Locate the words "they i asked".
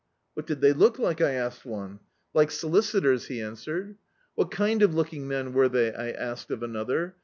5.69-6.49